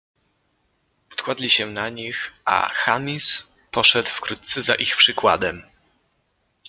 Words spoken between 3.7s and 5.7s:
poszedł wkrótce za ich przykładem.